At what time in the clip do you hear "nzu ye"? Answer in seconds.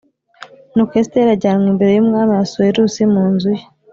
3.33-3.65